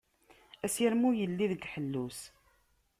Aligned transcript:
Asirem 0.65 1.01
ur 1.07 1.15
yelli 1.17 1.45
deg 1.51 1.67
ḥellu-s. 1.73 2.19